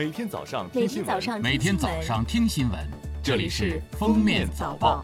[0.00, 2.80] 每天早上听新闻，每天早上听新闻，
[3.22, 5.02] 这里是《封面早报》。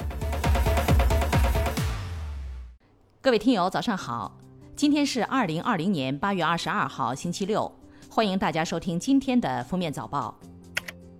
[3.21, 4.35] 各位听友，早上好！
[4.75, 7.71] 今天是二零二零年八月二十二号，星期六，
[8.09, 10.35] 欢迎大家收听今天的《封面早报》。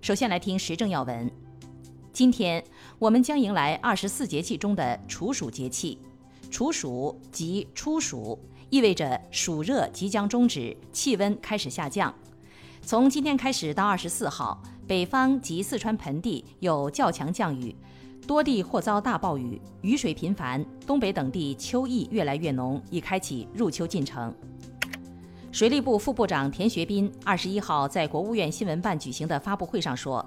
[0.01, 1.31] 首先来听时政要闻。
[2.11, 2.63] 今天
[2.97, 5.99] 我们将迎来二十四节气中的处暑节气。
[6.49, 8.39] 处暑即初暑，
[8.71, 12.11] 意味着暑热即将终止，气温开始下降。
[12.87, 17.75] 从今天开始到二十四号，北方及四川盆地有较强降雨，
[18.25, 20.65] 多地或遭大暴雨，雨水频繁。
[20.85, 24.33] 东北等地秋意越来越浓，已开启入秋进程。
[25.51, 30.25] 水利部副部长田学斌二十一号在国务院新闻办举行的发布会上说，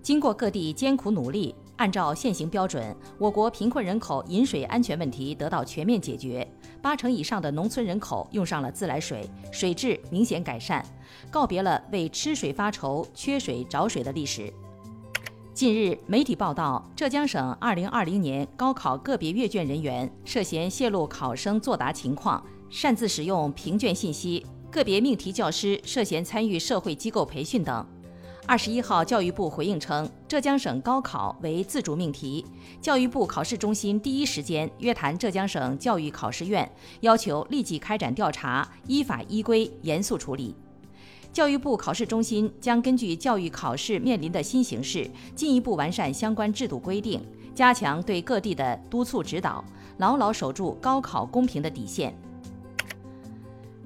[0.00, 6.46] 经过各地艰苦努力，按照现行标准，我国贫困人口饮水安全问题得到全面解决，
[6.82, 10.84] 八成以上的农村人口用上了自来水，水质明显改善，
[11.30, 14.52] 告别了为吃水发愁、缺水找水的历史。
[15.54, 27.86] 近日，媒体报道，浙江省2020年高考个别阅卷人员涉嫌泄露考生作答情况，擅自使用评卷信息；个别命题教师涉嫌参与社会机构培训等。
[28.48, 32.42] 二十一号，教育部回应称，浙江省高考为自主命题，
[32.80, 36.66] 教育部考试中心第一时间约谈浙江省教育考试院，
[37.00, 40.56] 要求立即开展调查，依法依规严肃处理。
[41.30, 47.20] 教育部考试中心将根据教育考试面临的新形势，进一步完善相关制度规定，
[47.54, 49.62] 加强对各地的督促指导，
[49.98, 52.18] 牢牢守住高考公平的底线。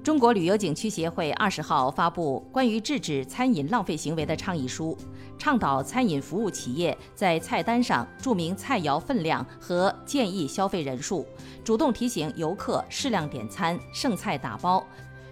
[0.03, 4.97] 中国旅游景区协会二十号发布关于制止餐饮浪费行为的倡议书，
[5.39, 11.25] 倡导餐饮服务企业在菜单上注明菜肴分量和建议消费人数，
[11.63, 14.85] 主动提醒游客适量点餐、剩菜打包。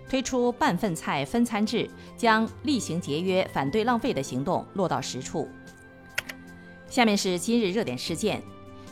[0.10, 5.50] 推出半份菜分餐制，将厉行节约、反对浪费的行动落到实处。
[6.88, 8.42] 下面是今日热点事件。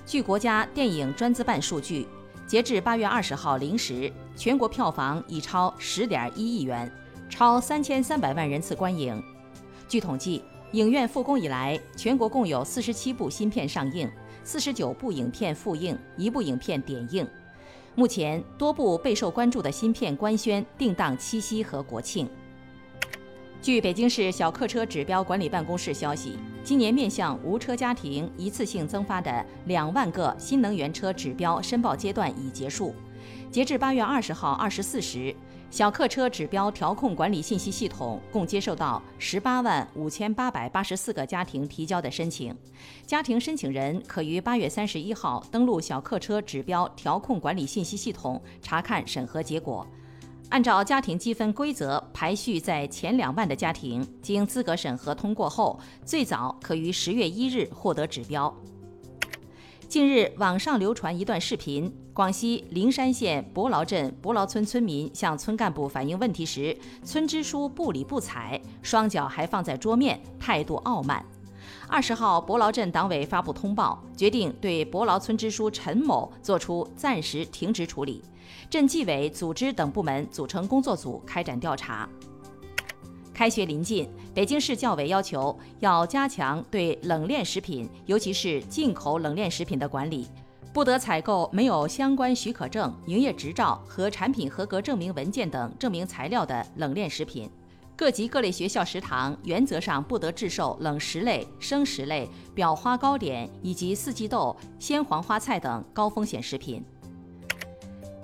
[0.05, 2.07] 据国家电影专资办数据，
[2.49, 6.91] 截至八月二十号零时，全国票房已超十点一亿元，
[7.29, 9.23] 超三千三百万人次观影。
[9.87, 14.09] 据统计，影院复工以来，全国共有四十七部新片上映，
[14.43, 17.27] 四十九部影片复映，一部影片点映。
[17.93, 22.27] 目前，多部备受关注的新片官宣定档七夕和国庆。
[23.61, 32.95] 据北京市小客车指标管理办公室消息，今年面向无车家庭一次性增发的两万个新能源车指标申报阶段已结束。
[33.51, 35.35] 截至八月二十号二十四时，
[35.69, 42.55] 小客车指标调控管理信息系统共接受到十八万五千八百八十四个家庭提交的申请，
[43.05, 49.85] 家庭申请人可于八月三十一号登录小客车指标调控管理信息系统查看审核结果。
[50.49, 58.51] 按照家庭积分规则排序在前两万的家庭，经资格审核通过后，最早可于十月一日获得指标。
[59.87, 71.23] 近日，网上流传一段视频，广西灵山县博劳镇博劳村村民向村干部反映问题时，村支书不理不睬，双脚还放在桌面，态度傲慢。
[71.87, 78.23] 二十号，博劳镇党委发布通报，决定对博劳村支书陈某作出暂时停职处理，
[78.69, 82.07] 镇纪委组织等部门组成工作组开展调查。
[83.33, 90.27] 开学临近，北京市教委要求要加强对冷链食品，尤其是进口冷链食品的管理，
[90.73, 97.49] 不得采购没有相关许可证、营业执照和产品合格证明文件等证明材料的冷链食品。
[97.99, 106.81] 各级各类学校食堂原则上不得制售冷食类、生食类、裱花糕点以及四季豆、鲜黄花菜等高风险食品。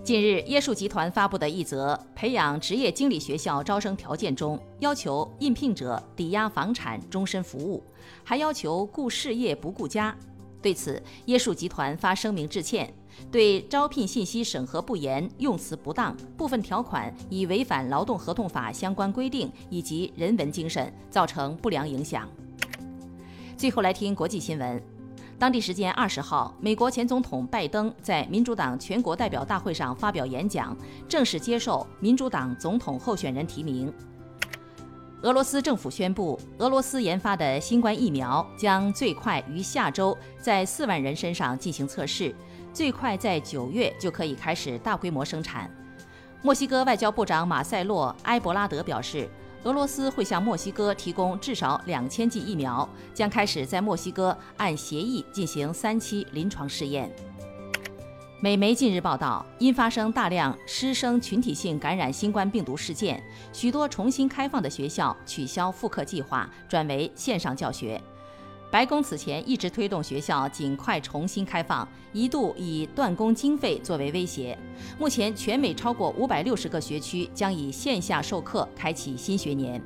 [0.02, 7.84] 近日，椰树集团发布的一则培养职业经理学校招生条件中，要求应聘者抵押房产终身服务，
[8.24, 10.16] 还要求顾事业不顾家。
[10.66, 12.92] 对此，椰树集团发声明致歉，
[13.32, 22.28] 对招聘信息审核不严、用词不当、部分条款已违反劳动合同法相关规定以及人文精神，造成不良影响。
[23.56, 24.82] 最后来听国际新闻。
[25.38, 30.76] 当地时间二十号，美国前总统拜登在民主党全国代表大会上发表演讲，
[31.08, 33.94] 正式接受民主党总统候选人提名。
[35.26, 42.32] 俄罗斯政府宣布，俄罗斯研发的新冠疫苗将最快于下周在四万人身上进行测试，
[42.72, 45.68] 最快在九月就可以开始大规模生产。
[46.44, 49.28] 墨西哥外交部长马塞洛·埃博拉德表示。
[49.64, 57.12] 俄罗斯会向墨西哥提供至少两千剂疫苗，将开始在墨西哥按协议进行三期临床试验。
[58.46, 63.20] 美媒近日报道，因发生大量师生群体性感染新冠病毒事件，
[63.52, 68.00] 许多重新开放的学校取消复课计划，转为线上教学。
[68.70, 74.56] 白宫此前一直推动学校尽快重新开放，一度以断供经费作为威胁。
[75.00, 79.82] 目前，全美超过五百六十个学区将以线下授课开启新学年。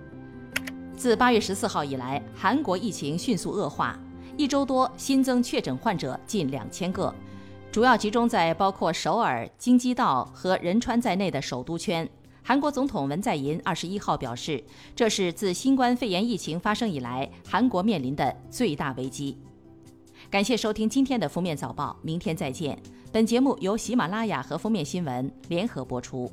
[0.97, 3.97] 自八月十四号以来，韩国疫情迅速恶化，
[4.35, 7.15] 一周多新增确诊患者近两千个。
[7.71, 12.09] 主要集中在包括首尔、京畿道和仁川在内的首都圈。
[12.41, 14.63] 韩国总统文在寅二十一号表示，
[14.95, 19.37] 这是自新冠肺炎疫情发生以来，韩国面临的最大危机。
[20.31, 22.77] 感谢收听今天的封面早报，明天再见。
[23.11, 26.29] 本节目由喜马拉雅和封面新闻联合播出。